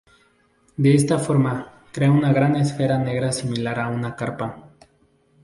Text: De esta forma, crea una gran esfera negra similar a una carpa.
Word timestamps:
De 0.77 0.95
esta 0.95 1.19
forma, 1.19 1.83
crea 1.91 2.09
una 2.11 2.33
gran 2.33 2.55
esfera 2.55 2.97
negra 2.97 3.31
similar 3.31 3.79
a 3.79 3.87
una 3.89 4.15
carpa. 4.15 4.69